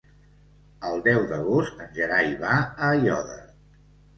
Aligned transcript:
El 0.91 1.03
deu 1.07 1.27
d'agost 1.33 1.85
en 1.85 1.91
Gerai 1.99 2.33
va 2.41 2.57
a 2.65 2.89
Aiòder. 2.97 3.41